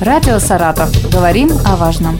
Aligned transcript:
Радио 0.00 0.38
«Саратов». 0.38 0.90
Говорим 1.12 1.50
о 1.66 1.76
важном. 1.76 2.18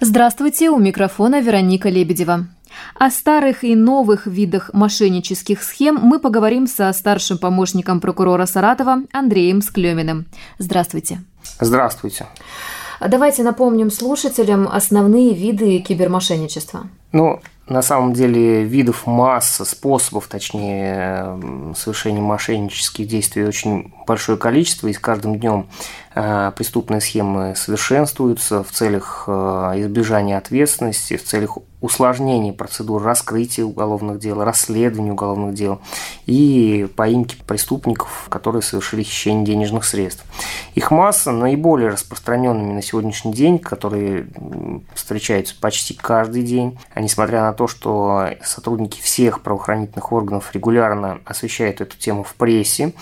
Здравствуйте, 0.00 0.70
у 0.70 0.80
микрофона 0.80 1.40
Вероника 1.40 1.88
Лебедева. 1.90 2.48
О 2.98 3.10
старых 3.10 3.62
и 3.62 3.76
новых 3.76 4.26
видах 4.26 4.70
мошеннических 4.72 5.62
схем 5.62 5.94
мы 6.02 6.18
поговорим 6.18 6.66
со 6.66 6.92
старшим 6.92 7.38
помощником 7.38 8.00
прокурора 8.00 8.46
Саратова 8.46 9.02
Андреем 9.12 9.62
Склеминым. 9.62 10.26
Здравствуйте. 10.58 11.22
Здравствуйте. 11.60 12.26
Давайте 13.00 13.44
напомним 13.44 13.92
слушателям 13.92 14.66
основные 14.66 15.34
виды 15.34 15.78
кибермошенничества. 15.78 16.88
Ну, 17.12 17.40
на 17.72 17.82
самом 17.82 18.12
деле 18.12 18.62
видов 18.62 19.06
масса, 19.06 19.64
способов, 19.64 20.28
точнее, 20.28 21.74
совершения 21.74 22.20
мошеннических 22.20 23.06
действий 23.06 23.44
очень 23.44 23.92
большое 24.06 24.38
количество, 24.38 24.88
и 24.88 24.92
с 24.92 24.98
каждым 24.98 25.38
днем 25.38 25.66
преступные 26.14 27.00
схемы 27.00 27.54
совершенствуются 27.56 28.62
в 28.62 28.70
целях 28.70 29.24
э, 29.26 29.32
избежания 29.76 30.36
ответственности, 30.36 31.16
в 31.16 31.24
целях 31.24 31.58
усложнения 31.82 32.52
процедур 32.52 33.02
раскрытия 33.02 33.64
уголовных 33.64 34.20
дел, 34.20 34.42
расследования 34.42 35.12
уголовных 35.12 35.54
дел 35.54 35.80
и 36.26 36.88
поимки 36.96 37.36
преступников, 37.46 38.26
которые 38.28 38.62
совершили 38.62 39.02
хищение 39.02 39.44
денежных 39.44 39.84
средств. 39.84 40.24
Их 40.74 40.90
масса 40.92 41.32
наиболее 41.32 41.90
распространенными 41.90 42.72
на 42.72 42.82
сегодняшний 42.82 43.32
день, 43.32 43.58
которые 43.58 44.28
встречаются 44.94 45.56
почти 45.60 45.94
каждый 45.94 46.44
день, 46.44 46.78
а 46.94 47.00
несмотря 47.00 47.42
на 47.42 47.52
то, 47.52 47.66
что 47.66 48.28
сотрудники 48.44 49.00
всех 49.02 49.42
правоохранительных 49.42 50.12
органов 50.12 50.54
регулярно 50.54 51.20
освещают 51.24 51.80
эту 51.80 51.98
тему 51.98 52.22
в 52.22 52.34
прессе, 52.34 52.92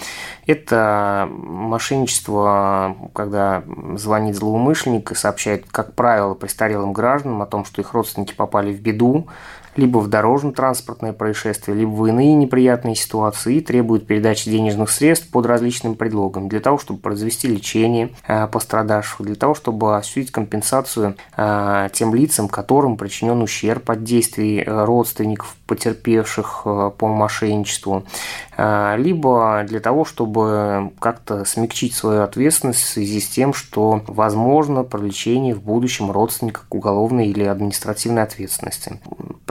это 0.47 1.29
мошенничество, 1.31 2.97
когда 3.15 3.63
звонит 3.97 4.37
злоумышленник 4.37 5.13
и 5.13 5.15
сообщает, 5.15 5.67
как 5.71 5.95
правило, 5.95 6.35
престарелым 6.35 6.93
гражданам 6.93 7.43
о 7.43 7.47
том, 7.47 7.65
что 7.65 7.81
их 7.81 7.93
родственники 7.93 8.35
попали 8.35 8.73
в 8.73 8.81
беду, 8.81 9.29
либо 9.77 9.99
в 9.99 10.09
дорожно-транспортное 10.09 11.13
происшествие, 11.13 11.77
либо 11.77 11.91
в 11.91 12.07
иные 12.07 12.35
неприятные 12.35 12.95
ситуации 12.95 13.57
и 13.57 13.61
требуют 13.61 14.07
передачи 14.07 14.51
денежных 14.51 14.91
средств 14.91 15.31
под 15.31 15.47
различным 15.47 15.95
предлогом 15.95 16.49
для 16.49 16.61
того, 16.61 16.79
чтобы 16.79 17.01
произвести 17.01 17.49
лечение 17.49 18.11
э, 18.27 18.47
пострадавших, 18.47 19.23
для 19.27 19.35
того, 19.35 19.55
чтобы 19.55 19.97
осуществить 19.97 20.31
компенсацию 20.31 21.17
э, 21.37 21.89
тем 21.93 22.15
лицам, 22.15 22.49
которым 22.49 22.97
причинен 22.97 23.41
ущерб 23.43 23.91
от 23.91 24.03
действий 24.05 24.63
э, 24.65 24.85
родственников 24.85 25.57
потерпевших 25.67 26.63
по 26.65 27.07
мошенничеству, 27.07 28.05
либо 28.59 29.65
для 29.69 29.79
того, 29.79 30.05
чтобы 30.05 30.91
как-то 30.99 31.45
смягчить 31.45 31.95
свою 31.95 32.23
ответственность 32.23 32.81
в 32.81 32.89
связи 32.89 33.21
с 33.21 33.29
тем, 33.29 33.55
что 33.55 34.03
возможно 34.09 34.83
привлечение 34.83 35.55
в 35.55 35.63
будущем 35.63 36.11
родственника 36.11 36.63
к 36.69 36.75
уголовной 36.75 37.29
или 37.29 37.45
административной 37.45 38.25
ответственности. 38.25 38.99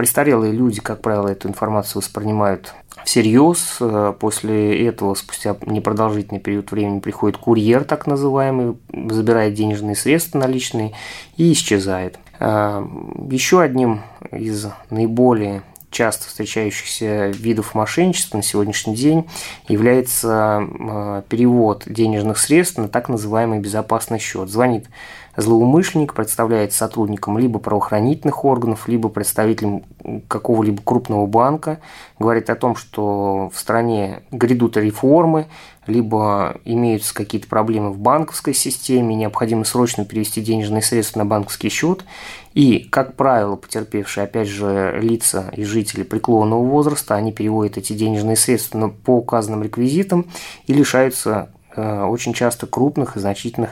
Престарелые 0.09 0.53
люди, 0.53 0.81
как 0.81 1.03
правило, 1.03 1.27
эту 1.27 1.47
информацию 1.49 2.01
воспринимают 2.01 2.73
всерьез. 3.05 3.77
Э, 3.79 4.11
после 4.19 4.87
этого, 4.87 5.13
спустя 5.13 5.55
непродолжительный 5.67 6.39
период 6.39 6.71
времени, 6.71 6.99
приходит 6.99 7.37
курьер, 7.37 7.83
так 7.83 8.07
называемый, 8.07 8.75
забирает 8.91 9.53
денежные 9.53 9.95
средства 9.95 10.39
наличные 10.39 10.93
и 11.37 11.53
исчезает. 11.53 12.17
Э, 12.39 12.83
еще 13.29 13.61
одним 13.61 14.01
из 14.31 14.65
наиболее 14.89 15.61
часто 15.91 16.27
встречающихся 16.27 17.27
видов 17.27 17.75
мошенничества 17.75 18.37
на 18.37 18.43
сегодняшний 18.43 18.95
день 18.95 19.27
является 19.67 20.63
э, 20.67 21.21
перевод 21.29 21.83
денежных 21.85 22.39
средств 22.39 22.79
на 22.79 22.87
так 22.87 23.09
называемый 23.09 23.59
безопасный 23.59 24.17
счет. 24.17 24.49
Звонит 24.49 24.87
злоумышленник, 25.35 26.13
представляет 26.13 26.73
сотрудником 26.73 27.37
либо 27.37 27.59
правоохранительных 27.59 28.45
органов, 28.45 28.87
либо 28.87 29.09
представителем 29.09 29.83
какого-либо 30.27 30.81
крупного 30.83 31.25
банка, 31.25 31.79
говорит 32.17 32.49
о 32.49 32.55
том, 32.55 32.75
что 32.75 33.49
в 33.53 33.59
стране 33.59 34.23
грядут 34.31 34.77
реформы, 34.77 35.47
либо 35.87 36.57
имеются 36.65 37.13
какие-то 37.13 37.47
проблемы 37.47 37.91
в 37.91 37.99
банковской 37.99 38.53
системе, 38.53 39.15
необходимо 39.15 39.65
срочно 39.65 40.05
перевести 40.05 40.41
денежные 40.41 40.81
средства 40.81 41.19
на 41.19 41.25
банковский 41.25 41.69
счет. 41.69 42.05
И, 42.53 42.79
как 42.79 43.15
правило, 43.15 43.55
потерпевшие, 43.55 44.25
опять 44.25 44.47
же, 44.47 44.99
лица 45.01 45.49
и 45.55 45.63
жители 45.63 46.03
преклонного 46.03 46.63
возраста, 46.63 47.15
они 47.15 47.31
переводят 47.31 47.77
эти 47.77 47.93
денежные 47.93 48.35
средства 48.35 48.89
по 48.89 49.17
указанным 49.17 49.63
реквизитам 49.63 50.27
и 50.67 50.73
лишаются 50.73 51.49
очень 51.75 52.33
часто 52.33 52.67
крупных 52.67 53.15
и 53.15 53.19
значительных 53.19 53.71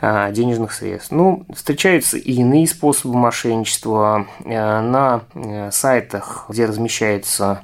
э, 0.00 0.32
денежных 0.32 0.72
средств. 0.72 1.12
Ну, 1.12 1.44
встречаются 1.54 2.16
и 2.16 2.32
иные 2.32 2.66
способы 2.66 3.16
мошенничества 3.16 4.26
э, 4.44 4.80
на 4.80 5.22
сайтах, 5.70 6.46
где 6.48 6.66
размещается 6.66 7.62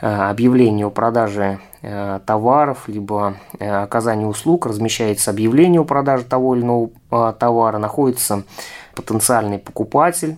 объявление 0.00 0.86
о 0.86 0.90
продаже 0.90 1.60
Э, 1.82 2.20
товаров, 2.26 2.88
либо 2.88 3.36
э, 3.58 3.66
оказания 3.66 4.26
услуг, 4.26 4.66
размещается 4.66 5.30
объявление 5.30 5.80
о 5.80 5.84
продаже 5.84 6.24
того 6.24 6.54
или 6.54 6.62
иного 6.62 6.90
э, 7.10 7.32
товара, 7.38 7.78
находится 7.78 8.42
потенциальный 8.94 9.58
покупатель. 9.58 10.36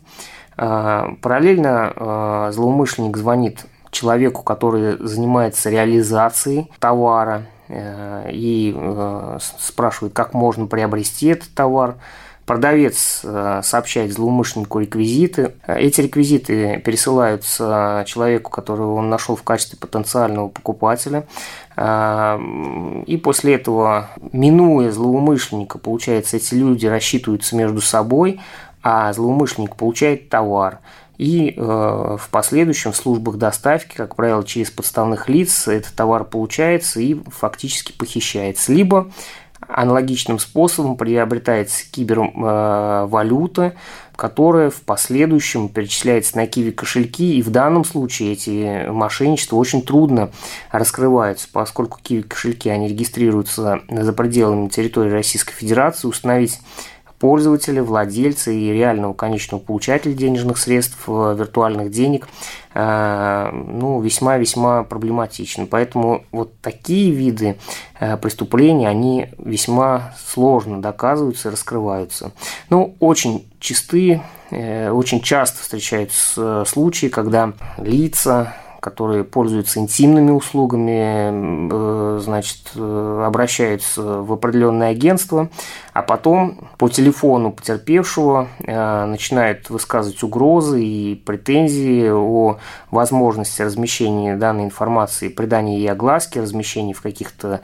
Параллельно 0.55 2.51
злоумышленник 2.53 3.17
звонит 3.17 3.65
человеку, 3.91 4.43
который 4.43 4.99
занимается 4.99 5.71
реализацией 5.71 6.71
товара 6.79 7.47
и 7.75 8.77
спрашивает, 9.59 10.13
как 10.13 10.35
можно 10.35 10.67
приобрести 10.67 11.29
этот 11.29 11.55
товар. 11.55 11.97
Продавец 12.47 13.21
э, 13.23 13.61
сообщает 13.63 14.13
злоумышленнику 14.13 14.81
реквизиты. 14.81 15.55
Эти 15.67 16.01
реквизиты 16.01 16.83
пересылаются 16.85 18.05
человеку, 18.07 18.51
которого 18.51 18.95
он 18.95 19.09
нашел 19.09 19.37
в 19.37 19.45
качестве 19.45 19.79
потенциального 19.79 20.49
покупателя. 20.49 21.25
Э, 21.77 22.39
и 23.07 23.17
после 23.17 23.55
этого, 23.55 24.09
минуя 24.33 24.91
злоумышленника, 24.91 25.79
получается, 25.79 26.37
эти 26.37 26.55
люди 26.55 26.87
рассчитываются 26.87 27.55
между 27.55 27.81
собой, 27.81 28.41
а 28.83 29.13
злоумышленник 29.13 29.77
получает 29.77 30.29
товар. 30.29 30.81
И 31.19 31.55
э, 31.57 31.61
в 31.61 32.29
последующем 32.31 32.93
в 32.93 32.97
службах 32.97 33.37
доставки, 33.37 33.95
как 33.95 34.17
правило, 34.17 34.45
через 34.45 34.71
подставных 34.71 35.29
лиц 35.29 35.69
этот 35.69 35.95
товар 35.95 36.25
получается 36.25 37.01
и 37.01 37.17
фактически 37.31 37.93
похищается. 37.93 38.73
Либо 38.73 39.11
Аналогичным 39.69 40.39
способом 40.39 40.97
приобретается 40.97 41.85
кибервалюта, 41.91 43.75
которая 44.17 44.71
в 44.71 44.83
последующем 44.83 45.69
перечисляется 45.69 46.37
на 46.37 46.47
киви 46.47 46.73
кошельки, 46.73 47.39
и 47.39 47.43
в 47.43 47.51
данном 47.51 47.85
случае 47.85 48.33
эти 48.33 48.89
мошенничества 48.89 49.57
очень 49.57 49.83
трудно 49.83 50.31
раскрываются, 50.73 51.49
поскольку 51.53 52.01
киви 52.03 52.23
кошельки 52.23 52.69
они 52.69 52.89
регистрируются 52.89 53.81
за 53.89 54.13
пределами 54.13 54.69
территории 54.69 55.11
Российской 55.11 55.55
Федерации, 55.55 56.09
установить 56.09 56.61
пользователя, 57.23 57.85
владельца 57.85 58.51
и 58.51 58.73
реального 58.73 59.13
конечного 59.13 59.61
получателя 59.61 60.13
денежных 60.13 60.59
средств, 60.59 60.99
э, 61.07 61.37
виртуальных 61.39 61.93
денег, 61.93 62.27
э, 62.75 63.51
ну, 63.53 64.01
весьма-весьма 64.01 64.83
проблематично. 64.83 65.67
Поэтому 65.67 66.25
вот 66.33 66.59
такие 66.61 67.13
виды 67.13 67.59
э, 68.01 68.17
преступлений, 68.17 68.87
они 68.87 69.29
весьма 69.39 70.15
сложно 70.27 70.83
доказываются 70.83 71.49
и 71.49 71.53
раскрываются. 71.53 72.33
Ну, 72.71 72.97
очень 72.99 73.49
чисты, 73.61 74.21
очень 74.51 75.21
часто 75.21 75.63
встречаются 75.63 76.65
случаи, 76.67 77.07
когда 77.07 77.53
лица, 77.79 78.53
которые 78.83 79.23
пользуются 79.23 79.79
интимными 79.79 80.33
услугами, 80.33 81.71
э, 81.71 82.19
значит, 82.21 82.59
э, 82.75 83.25
обращаются 83.25 84.03
в 84.03 84.33
определенное 84.33 84.89
агентство, 84.91 85.51
а 85.93 86.03
потом 86.03 86.69
по 86.79 86.89
телефону 86.89 87.53
потерпевшего 87.53 88.49
э, 88.59 89.05
начинают 89.05 89.71
высказывать 89.71 90.21
угрозы 90.25 90.83
и 90.83 91.15
претензии 91.15 92.11
о 92.11 92.59
возможности 92.91 93.63
размещения 93.63 94.35
данной 94.37 94.65
информации, 94.65 95.29
придания 95.29 95.79
ей 95.79 95.93
огласки, 95.93 96.41
размещения 96.41 96.93
в 96.93 97.03
каких-то 97.03 97.61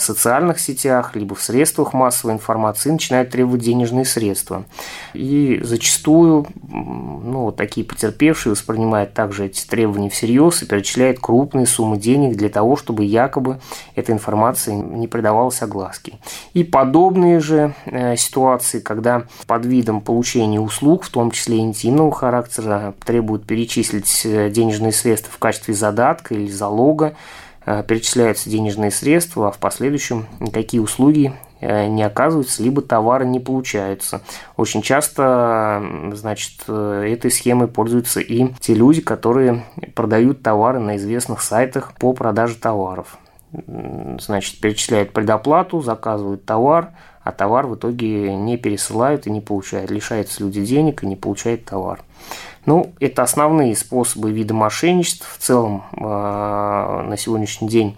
социальных 0.00 0.58
сетях, 0.58 1.14
либо 1.14 1.34
в 1.34 1.42
средствах 1.42 1.92
массовой 1.92 2.34
информации, 2.34 2.90
начинают 2.90 3.30
требовать 3.30 3.60
денежные 3.60 4.06
средства. 4.06 4.64
И 5.12 5.60
зачастую 5.62 6.46
ну, 6.72 7.44
вот 7.44 7.56
такие 7.56 7.84
потерпевшие 7.86 8.52
воспринимают 8.52 9.12
также 9.12 9.46
эти 9.46 9.66
требования 9.66 10.08
все 10.08 10.22
всерьез 10.22 10.62
и 10.62 10.66
перечисляет 10.66 11.18
крупные 11.18 11.66
суммы 11.66 11.96
денег 11.96 12.36
для 12.36 12.48
того, 12.48 12.76
чтобы 12.76 13.04
якобы 13.04 13.58
эта 13.96 14.12
информация 14.12 14.74
не 14.74 15.08
придавалась 15.08 15.62
огласке. 15.62 16.14
И 16.54 16.62
подобные 16.62 17.40
же 17.40 17.74
э, 17.86 18.16
ситуации, 18.16 18.78
когда 18.78 19.24
под 19.46 19.66
видом 19.66 20.00
получения 20.00 20.60
услуг, 20.60 21.02
в 21.02 21.10
том 21.10 21.32
числе 21.32 21.58
интимного 21.58 22.12
характера, 22.12 22.94
требуют 23.04 23.44
перечислить 23.44 24.22
э, 24.24 24.50
денежные 24.50 24.92
средства 24.92 25.32
в 25.32 25.38
качестве 25.38 25.74
задатка 25.74 26.34
или 26.34 26.48
залога, 26.48 27.06
э, 27.06 27.41
перечисляются 27.64 28.50
денежные 28.50 28.90
средства, 28.90 29.48
а 29.48 29.50
в 29.52 29.58
последующем 29.58 30.26
никакие 30.40 30.82
услуги 30.82 31.32
Э, 31.62 31.86
не 31.86 32.02
оказываются, 32.02 32.60
либо 32.60 32.82
товары 32.82 33.24
не 33.24 33.38
получаются. 33.38 34.20
Очень 34.56 34.82
часто, 34.82 35.80
значит, 36.12 36.64
э, 36.66 37.14
этой 37.14 37.30
схемой 37.30 37.68
пользуются 37.68 38.18
и 38.18 38.48
те 38.58 38.74
люди, 38.74 39.00
которые 39.00 39.64
продают 39.94 40.42
товары 40.42 40.80
на 40.80 40.96
известных 40.96 41.40
сайтах 41.40 41.92
по 41.94 42.12
продаже 42.14 42.56
товаров. 42.56 43.16
Значит, 43.52 44.60
перечисляют 44.60 45.12
предоплату, 45.12 45.82
заказывают 45.82 46.44
товар, 46.44 46.90
а 47.22 47.30
товар 47.30 47.68
в 47.68 47.76
итоге 47.76 48.34
не 48.34 48.56
пересылают 48.56 49.28
и 49.28 49.30
не 49.30 49.40
получают. 49.40 49.90
Лишаются 49.90 50.42
люди 50.42 50.64
денег 50.64 51.04
и 51.04 51.06
не 51.06 51.14
получают 51.14 51.64
товар. 51.64 52.00
Ну, 52.64 52.92
это 53.00 53.22
основные 53.22 53.74
способы 53.74 54.30
вида 54.30 54.54
мошенничества. 54.54 55.26
В 55.36 55.42
целом, 55.42 55.84
э, 55.92 56.00
на 56.00 57.16
сегодняшний 57.16 57.68
день 57.68 57.96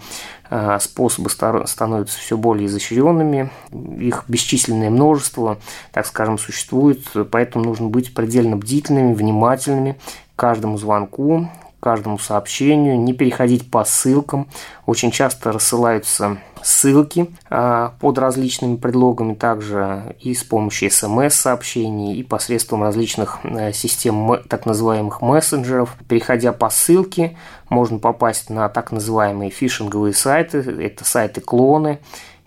э, 0.49 0.79
способы 0.81 1.29
становятся 1.29 2.19
все 2.19 2.39
более 2.39 2.67
изощренными. 2.67 3.51
Их 3.99 4.25
бесчисленное 4.27 4.89
множество, 4.89 5.59
так 5.93 6.07
скажем, 6.07 6.39
существует. 6.39 7.05
Поэтому 7.31 7.65
нужно 7.65 7.89
быть 7.89 8.15
предельно 8.15 8.57
бдительными, 8.57 9.13
внимательными 9.13 9.99
каждому 10.37 10.79
звонку, 10.79 11.49
каждому 11.85 12.19
сообщению, 12.19 12.99
не 12.99 13.13
переходить 13.13 13.71
по 13.71 13.85
ссылкам. 13.85 14.49
Очень 14.87 15.11
часто 15.11 15.53
рассылаются 15.53 16.39
ссылки 16.63 17.29
а, 17.51 17.93
под 18.01 18.17
различными 18.17 18.77
предлогами, 18.77 19.35
также 19.35 20.17
и 20.19 20.33
с 20.33 20.43
помощью 20.45 20.91
смс-сообщений, 20.91 22.15
и 22.17 22.23
посредством 22.23 22.83
различных 22.83 23.41
э, 23.45 23.73
систем 23.75 24.39
так 24.49 24.65
называемых 24.65 25.21
мессенджеров. 25.21 25.95
Переходя 26.09 26.55
по 26.55 26.71
ссылке, 26.71 27.37
можно 27.69 27.99
попасть 27.99 28.49
на 28.49 28.71
так 28.71 28.91
называемые 28.91 29.51
фишинговые 29.51 30.15
сайты, 30.15 30.61
это 30.61 31.05
сайты-клоны, 31.05 31.99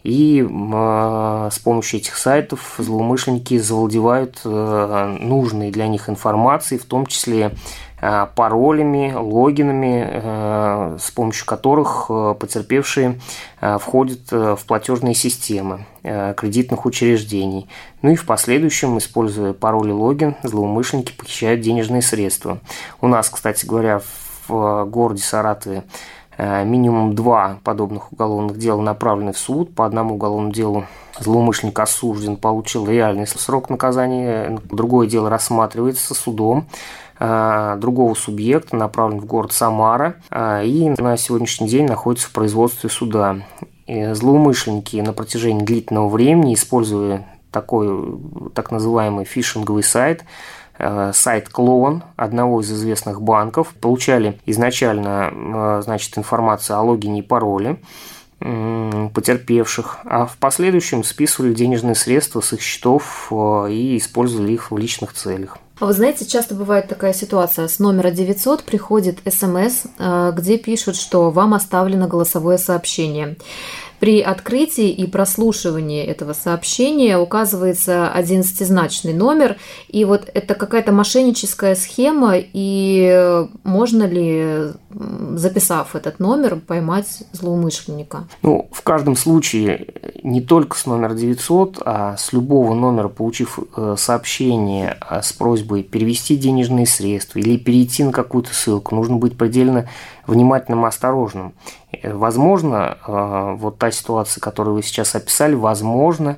и 0.08 0.42
э, 0.42 1.50
с 1.52 1.60
помощью 1.60 2.00
этих 2.00 2.16
сайтов 2.16 2.76
злоумышленники 2.78 3.58
завладевают 3.58 4.40
э, 4.46 5.18
нужной 5.20 5.70
для 5.70 5.88
них 5.88 6.10
информацией, 6.10 6.80
в 6.80 6.86
том 6.86 7.06
числе 7.08 7.52
паролями, 8.00 9.12
логинами, 9.12 10.08
э, 10.08 10.98
с 11.00 11.10
помощью 11.12 11.46
которых 11.48 12.06
э, 12.10 12.36
потерпевшие 12.40 13.20
входят 13.60 14.32
в 14.32 14.60
платежные 14.68 15.16
системы 15.16 15.86
кредитных 16.04 16.86
учреждений. 16.86 17.68
Ну 18.04 18.12
и 18.12 18.16
в 18.16 18.26
последующем, 18.28 19.00
используя 19.00 19.54
пароль 19.54 19.90
и 19.90 19.94
логин, 19.94 20.36
злоумышленники 20.44 21.12
похищают 21.12 21.62
денежные 21.62 22.04
средства. 22.04 22.60
У 23.02 23.08
нас, 23.08 23.30
кстати 23.30 23.66
говоря, 23.66 24.02
в 24.48 24.86
городе 24.86 25.24
Саратове 25.24 25.84
минимум 26.38 27.16
два 27.16 27.58
подобных 27.64 28.14
уголовных 28.14 28.60
дела 28.60 28.80
направлены 28.80 29.34
в 29.34 29.40
суд. 29.40 29.74
По 29.74 29.88
одному 29.88 30.16
уголовному 30.16 30.54
делу 30.54 30.86
злоумышленник 31.20 31.80
осужден, 31.80 32.38
получил 32.38 32.88
реальный 32.88 33.26
срок 33.26 33.72
наказания. 33.72 34.60
Другое 34.66 35.08
дело 35.08 35.32
рассматривается 35.32 36.14
судом 36.14 36.68
Э, 36.68 37.07
другого 37.20 38.14
субъекта, 38.14 38.76
направлен 38.76 39.20
в 39.20 39.26
город 39.26 39.52
Самара 39.52 40.16
э, 40.30 40.66
и 40.66 40.90
на 40.90 41.18
сегодняшний 41.18 41.68
день 41.68 41.86
находится 41.86 42.28
в 42.28 42.32
производстве 42.32 42.90
суда. 42.90 43.38
Злоумышленники 43.88 44.98
на 44.98 45.14
протяжении 45.14 45.64
длительного 45.64 46.10
времени, 46.10 46.54
используя 46.54 47.26
такой 47.52 48.20
так 48.54 48.72
называемый 48.72 49.26
фишинговый 49.26 49.84
сайт, 49.84 50.26
э, 50.78 51.12
сайт 51.14 51.50
клон 51.50 52.04
одного 52.18 52.62
из 52.62 52.72
известных 52.72 53.22
банков, 53.22 53.74
получали 53.82 54.40
изначально 54.46 55.82
значит, 55.82 56.18
информацию 56.18 56.78
о 56.78 56.82
логине 56.82 57.20
и 57.20 57.24
пароле 57.24 57.80
потерпевших, 58.40 59.98
а 60.06 60.26
в 60.26 60.38
последующем 60.38 61.04
списывали 61.04 61.54
денежные 61.54 61.96
средства 61.96 62.42
с 62.42 62.54
их 62.54 62.62
счетов 62.62 63.32
и 63.32 63.98
использовали 63.98 64.54
их 64.54 64.72
в 64.72 64.78
личных 64.78 65.14
целях. 65.14 65.58
А 65.80 65.86
вы 65.86 65.94
знаете, 65.94 66.26
часто 66.26 66.56
бывает 66.56 66.88
такая 66.88 67.14
ситуация. 67.14 67.68
С 67.68 67.78
номера 67.78 68.10
900 68.10 68.64
приходит 68.64 69.20
смс, 69.32 69.84
э, 70.00 70.34
где 70.36 70.58
пишут, 70.58 70.96
что 70.96 71.30
вам 71.30 71.54
оставлено 71.54 72.08
голосовое 72.08 72.58
сообщение. 72.58 73.38
При 74.00 74.22
открытии 74.22 74.90
и 74.90 75.08
прослушивании 75.08 76.04
этого 76.04 76.34
сообщения 76.34 77.18
указывается 77.18 78.12
одиннадцатизначный 78.12 79.14
номер, 79.14 79.58
и 79.88 80.06
вот 80.06 80.30
это 80.34 80.54
какая-то 80.54 80.92
мошенническая 80.92 81.76
схема, 81.76 82.34
и 82.36 83.46
можно 83.64 84.04
ли, 84.04 84.74
записав 85.36 85.96
этот 85.96 86.20
номер, 86.20 86.58
поймать 86.58 87.24
злоумышленника? 87.32 88.28
Ну, 88.44 88.70
в 88.72 88.84
каждом 88.84 89.16
случае 89.16 89.88
не 90.24 90.42
только 90.42 90.78
с 90.78 90.86
номера 90.86 91.14
900, 91.14 91.82
а 91.84 92.18
с 92.18 92.34
любого 92.34 92.74
номера, 92.76 93.08
получив 93.08 93.60
э, 93.76 93.96
сообщение 93.98 94.98
а, 95.02 95.22
с 95.22 95.34
просьбой 95.34 95.84
перевести 95.84 96.36
денежные 96.36 96.86
средства 96.86 97.40
или 97.40 97.58
перейти 97.58 98.04
на 98.04 98.12
какую-то 98.12 98.54
ссылку, 98.54 98.96
нужно 98.96 99.18
быть 99.18 99.38
предельно 99.38 99.88
внимательным 100.28 100.86
и 100.86 100.88
осторожным. 100.88 101.54
Э, 101.92 102.14
возможно, 102.14 102.98
э, 103.08 103.56
вот 103.58 103.80
та 103.80 103.92
ситуация, 103.92 104.42
которую 104.42 104.76
вы 104.76 104.84
сейчас 104.84 105.16
описали, 105.16 105.56
возможно, 105.56 106.38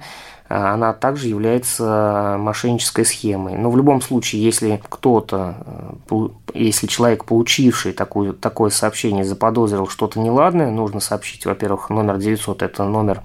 она 0.49 0.93
также 0.93 1.27
является 1.27 2.35
мошеннической 2.39 3.05
схемой. 3.05 3.57
Но 3.57 3.69
в 3.69 3.77
любом 3.77 4.01
случае, 4.01 4.43
если 4.43 4.81
кто-то, 4.89 5.55
если 6.53 6.87
человек, 6.87 7.25
получивший 7.25 7.93
такую, 7.93 8.33
такое 8.33 8.71
сообщение, 8.71 9.23
заподозрил 9.23 9.87
что-то 9.87 10.19
неладное, 10.19 10.71
нужно 10.71 10.99
сообщить, 10.99 11.45
во-первых, 11.45 11.89
номер 11.89 12.17
900– 12.17 12.61
это 12.63 12.83
номер 12.83 13.21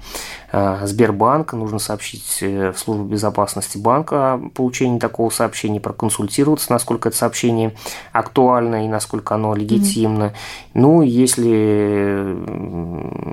Э, 0.57 0.87
Сбербанка, 0.87 1.57
нужно 1.57 1.81
сообщить 1.81 2.39
э, 2.41 2.71
в 2.71 2.79
службу 2.79 3.03
безопасности 3.07 3.77
банка 3.77 4.35
о 4.35 4.39
получении 4.55 5.01
такого 5.01 5.31
сообщения, 5.31 5.81
проконсультироваться, 5.81 6.71
насколько 6.71 7.09
это 7.09 7.19
сообщение 7.19 7.75
актуально 8.13 8.85
и 8.85 8.89
насколько 8.89 9.35
оно 9.35 9.57
легитимно. 9.57 10.25
Mm-hmm. 10.25 10.71
Ну, 10.75 11.03
если 11.03 12.37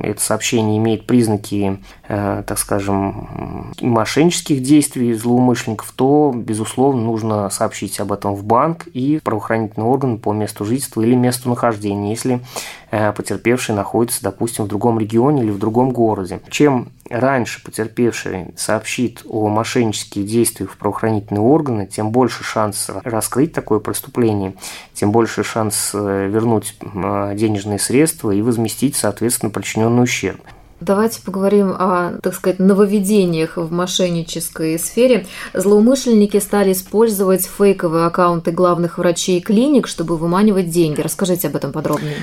это 0.04 0.20
сообщение 0.20 0.80
имеет 0.80 1.06
признаки, 1.06 1.80
э, 2.01 2.01
так 2.12 2.58
скажем, 2.58 3.72
мошеннических 3.80 4.62
действий 4.62 5.14
злоумышленников, 5.14 5.94
то, 5.96 6.34
безусловно, 6.36 7.02
нужно 7.02 7.50
сообщить 7.50 8.00
об 8.02 8.12
этом 8.12 8.36
в 8.36 8.44
банк 8.44 8.88
и 8.88 9.22
правоохранительный 9.24 9.86
орган 9.86 10.18
по 10.18 10.34
месту 10.34 10.66
жительства 10.66 11.02
или 11.02 11.16
месту 11.16 11.48
нахождения, 11.48 12.10
если 12.10 12.42
потерпевший 12.90 13.76
находится, 13.76 14.22
допустим, 14.24 14.66
в 14.66 14.68
другом 14.68 15.00
регионе 15.00 15.44
или 15.44 15.52
в 15.52 15.60
другом 15.60 15.92
городе. 15.92 16.42
Чем 16.50 16.90
раньше 17.10 17.64
потерпевший 17.64 18.48
сообщит 18.56 19.24
о 19.28 19.48
мошеннических 19.50 20.26
действиях 20.26 20.72
в 20.72 20.78
правоохранительные 20.78 21.42
органы, 21.42 21.88
тем 21.88 22.12
больше 22.12 22.44
шанс 22.44 22.90
раскрыть 23.04 23.54
такое 23.54 23.80
преступление, 23.80 24.54
тем 24.94 25.12
больше 25.12 25.44
шанс 25.44 25.92
э, 25.94 26.28
вернуть 26.28 26.76
э, 26.82 27.34
денежные 27.36 27.80
средства 27.80 28.32
и 28.32 28.42
возместить, 28.42 28.96
соответственно, 28.96 29.52
причиненный 29.52 30.04
ущерб. 30.04 30.42
Давайте 30.82 31.22
поговорим 31.22 31.76
о, 31.78 32.20
так 32.24 32.34
сказать, 32.34 32.58
нововведениях 32.58 33.58
в 33.58 33.72
мошеннической 33.72 34.80
сфере. 34.80 35.28
Злоумышленники 35.54 36.38
стали 36.40 36.72
использовать 36.74 37.46
фейковые 37.46 38.06
аккаунты 38.08 38.52
главных 38.52 38.98
врачей 38.98 39.42
клиник, 39.42 39.88
чтобы 39.88 40.18
выманивать 40.18 40.72
деньги. 40.72 41.00
Расскажите 41.02 41.50
об 41.50 41.56
этом 41.56 41.72
подробнее. 41.72 42.16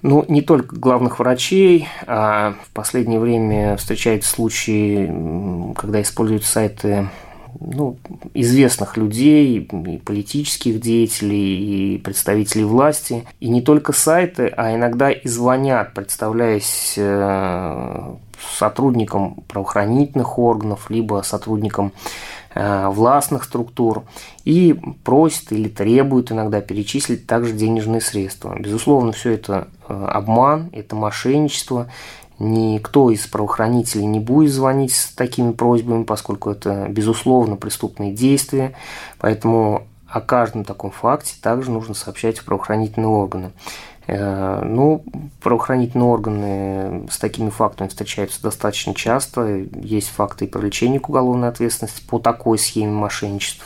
Ну, 0.00 0.24
не 0.26 0.40
только 0.40 0.74
главных 0.74 1.18
врачей, 1.18 1.86
а 2.06 2.54
в 2.64 2.70
последнее 2.72 3.20
время 3.20 3.76
встречаются 3.76 4.30
случаи, 4.30 5.06
когда 5.76 6.00
используют 6.00 6.44
сайты 6.44 7.08
ну, 7.60 7.96
известных 8.34 8.96
людей, 8.96 9.58
и 9.58 9.98
политических 9.98 10.80
деятелей, 10.80 11.94
и 11.94 11.98
представителей 11.98 12.64
власти. 12.64 13.24
И 13.40 13.48
не 13.48 13.62
только 13.62 13.92
сайты, 13.92 14.52
а 14.56 14.74
иногда 14.74 15.10
и 15.10 15.26
звонят, 15.28 15.94
представляясь 15.94 16.94
э, 16.96 18.14
сотрудникам 18.56 19.36
правоохранительных 19.48 20.38
органов, 20.38 20.90
либо 20.90 21.22
сотрудникам 21.24 21.92
Э, 22.54 22.88
властных 22.88 23.44
структур 23.44 24.04
и 24.44 24.78
просит 25.04 25.52
или 25.52 25.68
требует 25.68 26.30
иногда 26.32 26.60
перечислить 26.60 27.26
также 27.26 27.54
денежные 27.54 28.02
средства. 28.02 28.54
Безусловно, 28.58 29.12
все 29.12 29.30
это 29.30 29.68
э, 29.88 30.06
обман, 30.10 30.68
это 30.74 30.94
мошенничество. 30.94 31.90
Никто 32.44 33.08
из 33.10 33.24
правоохранителей 33.28 34.04
не 34.04 34.18
будет 34.18 34.52
звонить 34.52 34.92
с 34.92 35.12
такими 35.12 35.52
просьбами, 35.52 36.02
поскольку 36.02 36.50
это, 36.50 36.86
безусловно, 36.88 37.54
преступные 37.54 38.12
действия. 38.12 38.74
Поэтому 39.20 39.86
о 40.08 40.20
каждом 40.20 40.64
таком 40.64 40.90
факте 40.90 41.36
также 41.40 41.70
нужно 41.70 41.94
сообщать 41.94 42.40
в 42.40 42.44
правоохранительные 42.44 43.06
органы. 43.06 43.52
Э, 44.08 44.60
ну, 44.64 45.04
правоохранительные 45.40 46.08
органы 46.08 47.06
с 47.12 47.18
такими 47.18 47.48
фактами 47.48 47.86
встречаются 47.86 48.42
достаточно 48.42 48.92
часто. 48.92 49.64
Есть 49.80 50.08
факты 50.08 50.46
и 50.46 50.48
привлечения 50.48 50.98
к 50.98 51.08
уголовной 51.08 51.48
ответственности 51.48 52.02
по 52.08 52.18
такой 52.18 52.58
схеме 52.58 52.90
мошенничеств. 52.90 53.64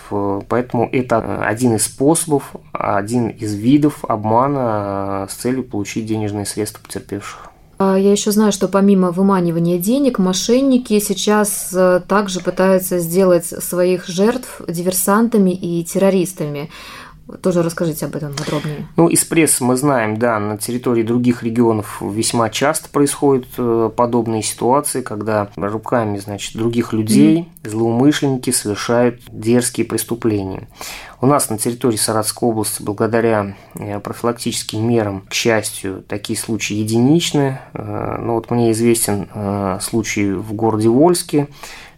Поэтому 0.50 0.86
это 0.92 1.42
один 1.46 1.76
из 1.76 1.84
способов, 1.84 2.54
один 2.72 3.28
из 3.30 3.54
видов 3.54 4.04
обмана 4.04 5.26
с 5.30 5.34
целью 5.34 5.64
получить 5.64 6.04
денежные 6.04 6.44
средства 6.44 6.82
потерпевших. 6.82 7.52
А 7.78 7.98
я 7.98 8.12
еще 8.12 8.30
знаю, 8.30 8.52
что 8.52 8.68
помимо 8.68 9.10
выманивания 9.10 9.78
денег, 9.78 10.18
мошенники 10.18 10.98
сейчас 10.98 11.68
э, 11.74 12.00
также 12.08 12.40
пытаются 12.40 12.98
сделать 12.98 13.44
своих 13.44 14.06
жертв 14.06 14.62
диверсантами 14.66 15.50
и 15.50 15.84
террористами. 15.84 16.70
Тоже 17.42 17.62
расскажите 17.62 18.06
об 18.06 18.14
этом 18.14 18.34
подробнее. 18.34 18.86
Ну, 18.96 19.08
из 19.08 19.24
прессы 19.24 19.64
мы 19.64 19.76
знаем, 19.76 20.16
да, 20.16 20.38
на 20.38 20.58
территории 20.58 21.02
других 21.02 21.42
регионов 21.42 22.00
весьма 22.00 22.50
часто 22.50 22.88
происходят 22.88 23.46
э, 23.58 23.90
подобные 23.96 24.42
ситуации, 24.42 25.02
когда 25.02 25.48
руками, 25.56 26.18
значит, 26.18 26.54
других 26.56 26.92
людей 26.92 27.48
mm-hmm. 27.64 27.68
злоумышленники 27.70 28.50
совершают 28.50 29.22
дерзкие 29.28 29.86
преступления. 29.86 30.68
У 31.20 31.26
нас 31.26 31.50
на 31.50 31.58
территории 31.58 31.96
Саратовской 31.96 32.48
области, 32.48 32.80
благодаря 32.80 33.56
э, 33.74 33.98
профилактическим 33.98 34.88
мерам, 34.88 35.22
к 35.28 35.34
счастью, 35.34 36.04
такие 36.06 36.38
случаи 36.38 36.74
единичны. 36.74 37.58
Э, 37.74 38.18
ну, 38.20 38.34
вот 38.34 38.52
мне 38.52 38.70
известен 38.70 39.28
случай 39.80 40.30
в 40.30 40.52
городе 40.52 40.88
Вольске, 40.88 41.48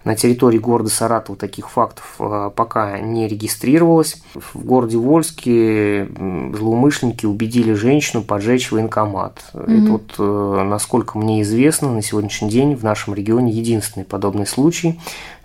на 0.08 0.16
территории 0.16 0.56
города 0.56 0.88
Саратова 0.88 1.38
таких 1.38 1.68
фактов 1.68 2.14
э, 2.18 2.50
пока 2.56 2.98
не 2.98 3.28
регистрировалось. 3.28 4.22
В 4.34 4.64
городе 4.64 4.96
Вольске 4.96 6.08
злоумышленники 6.08 7.26
убедили 7.26 7.74
женщину 7.74 8.22
поджечь 8.22 8.72
военкомат. 8.72 9.44
Mm-hmm. 9.52 9.82
Это 9.82 9.92
вот, 9.92 10.14
э, 10.18 10.62
насколько 10.64 11.18
мне 11.18 11.42
известно, 11.42 11.92
на 11.92 12.00
сегодняшний 12.00 12.48
день 12.48 12.74
в 12.74 12.82
нашем 12.82 13.14
регионе 13.14 13.52
единственный 13.52 14.04
подобный 14.04 14.46
случай 14.46 14.98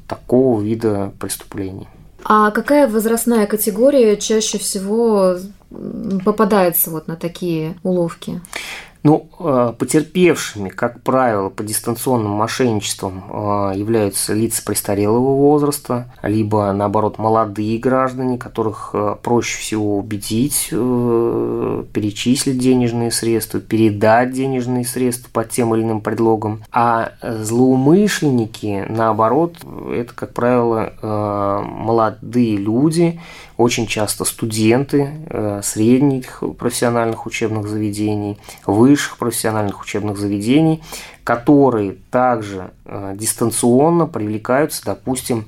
такого 0.08 0.62
вида 0.62 1.12
преступлений. 1.20 1.88
А 2.24 2.51
какая 2.51 2.88
возрастная 2.88 3.48
категория 3.48 4.15
чаще 4.15 4.60
всего 4.60 5.36
попадается 6.24 6.89
вот 6.89 7.10
на 7.10 7.17
такие 7.17 7.75
уловки? 7.84 8.39
Ну, 9.03 9.27
э, 9.38 9.74
потерпевшими, 9.77 10.69
как 10.69 11.01
правило, 11.01 11.50
по 11.50 11.62
дистанционным 11.62 12.31
мошенничествам 12.31 13.25
э, 13.29 13.74
являются 13.75 14.33
лица 14.33 14.63
престарелого 14.63 15.36
возраста, 15.36 16.13
либо, 16.24 16.72
наоборот, 16.72 17.17
молодые 17.17 17.77
граждане, 17.79 18.38
которых 18.38 18.91
э, 18.93 19.17
проще 19.22 19.57
всего 19.57 19.98
убедить, 19.98 20.69
перечислить 20.69 22.57
денежные 22.57 23.12
средства, 23.12 23.60
передать 23.60 24.31
денежные 24.31 24.86
средства 24.86 25.29
под 25.33 25.50
тем 25.50 25.75
или 25.75 25.83
иным 25.83 26.00
предлогом. 26.00 26.63
А 26.72 27.12
злоумышленники, 27.22 28.86
наоборот, 28.88 29.57
это, 29.91 30.13
как 30.13 30.33
правило, 30.33 30.93
молодые 31.01 32.55
люди, 32.57 33.19
очень 33.57 33.88
часто 33.88 34.25
студенты 34.25 35.62
средних 35.62 36.41
профессиональных 36.57 37.25
учебных 37.25 37.67
заведений, 37.67 38.38
высших 38.93 39.17
профессиональных 39.17 39.81
учебных 39.81 40.17
заведений, 40.17 40.83
которые 41.23 41.95
также 42.12 42.71
э, 42.85 43.15
дистанционно 43.17 44.05
привлекаются, 44.05 44.85
допустим, 44.85 45.45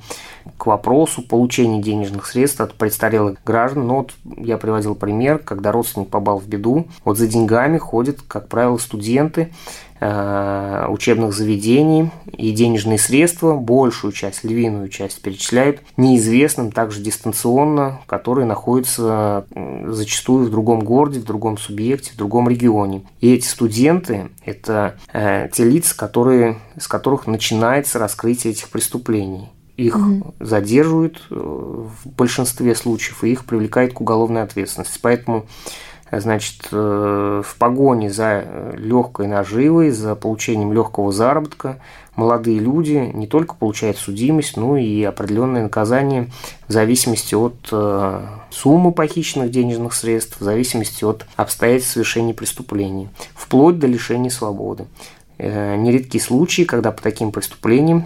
к 0.57 0.65
вопросу 0.65 1.21
получения 1.21 1.81
денежных 1.81 2.25
средств 2.25 2.61
от 2.61 2.73
престарелых 2.73 3.37
граждан. 3.45 3.87
Ну, 3.87 3.95
вот 3.97 4.13
я 4.37 4.57
приводил 4.57 4.95
пример, 4.95 5.37
когда 5.37 5.71
родственник 5.71 6.09
попал 6.09 6.39
в 6.39 6.47
беду, 6.47 6.87
вот 7.03 7.19
за 7.19 7.27
деньгами 7.27 7.77
ходят, 7.77 8.17
как 8.27 8.47
правило, 8.47 8.77
студенты, 8.77 9.51
учебных 9.99 11.33
заведений 11.33 12.11
и 12.31 12.51
денежные 12.51 12.97
средства, 12.97 13.55
большую 13.55 14.11
часть, 14.11 14.43
львиную 14.43 14.89
часть 14.89 15.21
перечисляют 15.21 15.81
неизвестным, 15.97 16.71
также 16.71 17.01
дистанционно, 17.01 18.01
которые 18.05 18.45
находятся 18.45 19.45
зачастую 19.87 20.47
в 20.47 20.51
другом 20.51 20.81
городе, 20.81 21.19
в 21.19 21.25
другом 21.25 21.57
субъекте, 21.57 22.11
в 22.11 22.17
другом 22.17 22.49
регионе. 22.49 23.03
И 23.21 23.33
эти 23.33 23.45
студенты– 23.45 24.29
это 24.45 24.97
э, 25.13 25.49
те 25.51 25.63
лица, 25.63 25.95
которые, 25.95 26.57
с 26.77 26.87
которых 26.87 27.27
начинается 27.27 27.99
раскрытие 27.99 28.51
этих 28.51 28.69
преступлений 28.69 29.49
их 29.77 29.97
угу. 29.97 30.33
задерживают 30.39 31.21
э, 31.29 31.35
в 31.35 32.09
большинстве 32.11 32.75
случаев 32.75 33.23
и 33.23 33.31
их 33.31 33.45
привлекают 33.45 33.93
к 33.93 34.01
уголовной 34.01 34.43
ответственности. 34.43 34.99
Поэтому 35.01 35.47
значит, 36.11 36.67
э, 36.71 37.41
в 37.45 37.55
погоне 37.57 38.11
за 38.11 38.43
э, 38.45 38.73
легкой 38.77 39.27
наживой, 39.27 39.89
за 39.91 40.15
получением 40.15 40.71
легкого 40.71 41.11
заработка, 41.11 41.79
молодые 42.15 42.59
люди 42.59 43.11
не 43.13 43.27
только 43.27 43.55
получают 43.55 43.97
судимость, 43.97 44.55
но 44.55 44.77
и 44.77 45.03
определенное 45.03 45.63
наказание 45.63 46.29
в 46.67 46.71
зависимости 46.71 47.33
от 47.33 47.55
э, 47.71 48.21
суммы 48.51 48.91
похищенных 48.91 49.49
денежных 49.49 49.93
средств, 49.93 50.39
в 50.39 50.43
зависимости 50.43 51.03
от 51.03 51.25
обстоятельств 51.35 51.93
совершения 51.93 52.33
преступлений, 52.33 53.09
вплоть 53.33 53.79
до 53.79 53.87
лишения 53.87 54.29
свободы. 54.29 54.85
Нередки 55.37 56.17
случаи, 56.17 56.61
когда 56.61 56.93
по 56.93 57.01
таким 57.01 57.33
преступлениям 57.33 58.05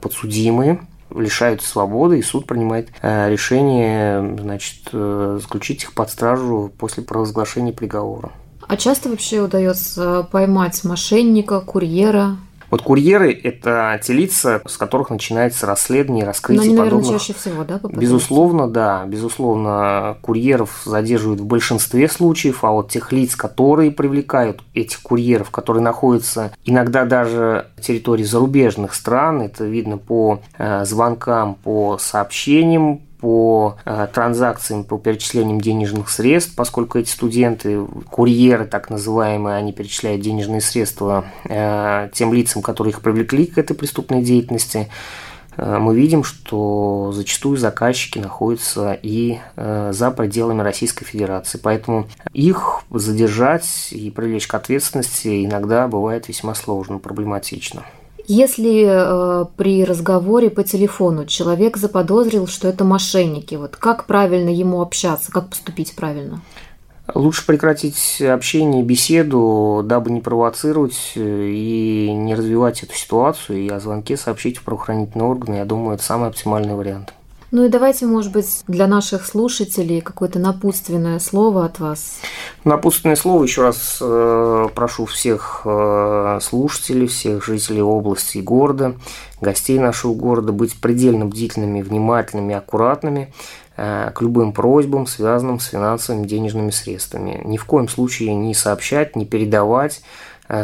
подсудимые 0.00 0.78
лишаются 1.14 1.68
свободы, 1.68 2.18
и 2.18 2.22
суд 2.22 2.46
принимает 2.46 2.90
э, 3.02 3.30
решение 3.30 4.36
значит, 4.38 4.88
э, 4.92 5.38
заключить 5.40 5.84
их 5.84 5.94
под 5.94 6.10
стражу 6.10 6.72
после 6.78 7.02
провозглашения 7.02 7.72
приговора. 7.72 8.32
А 8.68 8.76
часто 8.76 9.08
вообще 9.10 9.40
удается 9.40 10.26
поймать 10.30 10.82
мошенника, 10.84 11.60
курьера? 11.60 12.36
Вот 12.70 12.82
курьеры– 12.82 13.32
это 13.42 14.00
те 14.02 14.12
лица, 14.12 14.60
с 14.66 14.76
которых 14.76 15.10
начинается 15.10 15.66
расследование 15.66 16.24
раскрытие 16.24 16.58
Но 16.58 16.62
они, 16.64 16.74
наверное, 16.74 17.00
подобных. 17.00 17.20
чаще 17.20 17.34
всего, 17.34 17.64
да, 17.64 17.74
попадаются? 17.74 18.00
Безусловно, 18.00 18.68
да. 18.68 19.04
Безусловно, 19.06 20.18
курьеров 20.22 20.82
задерживают 20.84 21.40
в 21.40 21.46
большинстве 21.46 22.08
случаев, 22.08 22.64
а 22.64 22.70
вот 22.70 22.90
тех 22.90 23.12
лиц, 23.12 23.36
которые 23.36 23.90
привлекают 23.90 24.62
этих 24.74 25.00
курьеров, 25.02 25.50
которые 25.50 25.82
находятся 25.82 26.52
иногда 26.64 27.04
даже 27.04 27.66
на 27.76 27.82
территории 27.82 28.24
зарубежных 28.24 28.94
стран, 28.94 29.42
это 29.42 29.64
видно 29.64 29.98
по 29.98 30.40
э, 30.58 30.84
звонкам, 30.84 31.54
по 31.54 31.98
сообщениям, 31.98 33.02
по 33.20 33.76
э, 33.84 34.08
транзакциям, 34.12 34.84
по 34.84 34.98
перечислениям 34.98 35.60
денежных 35.60 36.10
средств, 36.10 36.54
поскольку 36.54 36.98
эти 36.98 37.08
студенты, 37.08 37.80
курьеры 38.10 38.66
так 38.66 38.90
называемые, 38.90 39.56
они 39.56 39.72
перечисляют 39.72 40.20
денежные 40.22 40.60
средства 40.60 41.24
э, 41.44 42.10
тем 42.12 42.32
лицам, 42.32 42.62
которые 42.62 42.92
их 42.92 43.00
привлекли 43.00 43.46
к 43.46 43.58
этой 43.58 43.74
преступной 43.74 44.22
деятельности, 44.22 44.88
э, 45.56 45.78
мы 45.78 45.96
видим, 45.96 46.24
что 46.24 47.12
зачастую 47.14 47.56
заказчики 47.56 48.18
находятся 48.18 48.98
и 49.02 49.38
за 49.56 50.10
пределами 50.10 50.62
Российской 50.62 51.04
Федерации. 51.04 51.58
Поэтому 51.62 52.08
их 52.32 52.82
задержать 52.90 53.88
и 53.90 54.10
привлечь 54.10 54.46
к 54.46 54.54
ответственности 54.54 55.44
иногда 55.44 55.88
бывает 55.88 56.28
весьма 56.28 56.54
сложно, 56.54 56.98
проблематично. 56.98 57.84
Если 58.28 58.84
э, 58.86 59.44
при 59.56 59.84
разговоре 59.84 60.50
по 60.50 60.64
телефону 60.64 61.26
человек 61.26 61.76
заподозрил, 61.76 62.48
что 62.48 62.66
это 62.66 62.84
мошенники, 62.84 63.54
вот 63.54 63.76
как 63.76 64.06
правильно 64.06 64.48
ему 64.48 64.80
общаться, 64.80 65.30
как 65.30 65.48
поступить 65.48 65.94
правильно? 65.94 66.40
Лучше 67.14 67.46
прекратить 67.46 68.20
общение 68.20 68.82
беседу, 68.82 69.82
дабы 69.84 70.10
не 70.10 70.20
провоцировать 70.20 71.12
э, 71.14 71.48
и 71.50 72.10
не 72.12 72.34
развивать 72.34 72.82
эту 72.82 72.94
ситуацию, 72.94 73.60
и 73.60 73.68
о 73.68 73.78
звонке 73.78 74.16
сообщить 74.16 74.58
в 74.58 74.64
правоохранительные 74.64 75.28
органы. 75.28 75.54
Я 75.56 75.64
думаю, 75.64 75.94
это 75.94 76.02
самый 76.02 76.28
оптимальный 76.28 76.74
вариант. 76.74 77.14
Ну 77.52 77.64
и 77.64 77.68
давайте, 77.68 78.06
может 78.06 78.32
быть, 78.32 78.64
для 78.66 78.88
наших 78.88 79.24
слушателей 79.24 80.00
какое-то 80.00 80.38
напутственное 80.38 81.20
слово 81.20 81.64
от 81.64 81.78
вас. 81.78 82.18
Напутственное 82.64 83.14
слово 83.14 83.44
еще 83.44 83.62
раз 83.62 83.98
э, 84.00 84.68
прошу 84.74 85.06
всех 85.06 85.62
э, 85.64 86.38
слушателей, 86.42 87.06
всех 87.06 87.44
жителей 87.44 87.82
области 87.82 88.38
и 88.38 88.42
города, 88.42 88.96
гостей 89.40 89.78
нашего 89.78 90.14
города 90.14 90.50
быть 90.50 90.80
предельно 90.80 91.26
бдительными, 91.26 91.82
внимательными, 91.82 92.54
аккуратными 92.54 93.32
э, 93.76 94.10
к 94.12 94.20
любым 94.22 94.52
просьбам, 94.52 95.06
связанным 95.06 95.60
с 95.60 95.66
финансовыми 95.66 96.26
денежными 96.26 96.70
средствами. 96.70 97.40
Ни 97.44 97.58
в 97.58 97.64
коем 97.64 97.88
случае 97.88 98.34
не 98.34 98.54
сообщать, 98.54 99.14
не 99.14 99.24
передавать 99.24 100.00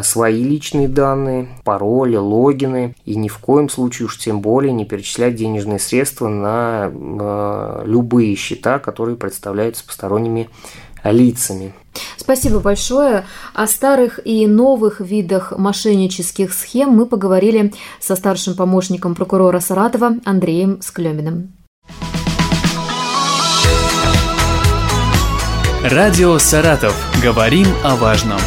свои 0.03 0.43
личные 0.43 0.87
данные, 0.87 1.49
пароли, 1.63 2.15
логины 2.15 2.95
и 3.05 3.15
ни 3.15 3.27
в 3.27 3.37
коем 3.39 3.69
случае 3.69 4.07
уж 4.07 4.17
тем 4.17 4.41
более 4.41 4.71
не 4.71 4.85
перечислять 4.85 5.35
денежные 5.35 5.79
средства 5.79 6.27
на 6.27 6.91
э, 6.93 7.83
любые 7.85 8.35
счета, 8.35 8.79
которые 8.79 9.17
представляются 9.17 9.85
посторонними 9.85 10.49
лицами. 11.03 11.73
Спасибо 12.17 12.59
большое. 12.59 13.25
О 13.53 13.67
старых 13.67 14.19
и 14.25 14.47
новых 14.47 15.01
видах 15.01 15.53
мошеннических 15.57 16.53
схем 16.53 16.89
мы 16.89 17.05
поговорили 17.05 17.73
со 17.99 18.15
старшим 18.15 18.55
помощником 18.55 19.15
прокурора 19.15 19.59
Саратова 19.59 20.13
Андреем 20.25 20.81
Склеминым. 20.81 21.53
Радио 25.83 26.37
«Саратов». 26.39 26.95
Говорим 27.21 27.67
о 27.83 27.97
важном. 27.97 28.39